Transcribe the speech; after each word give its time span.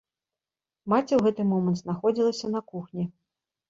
Маці 0.93 1.07
ў 1.15 1.21
гэты 1.27 1.47
момант 1.53 1.77
знаходзілася 1.85 2.55
на 2.59 2.67
кухні. 2.75 3.03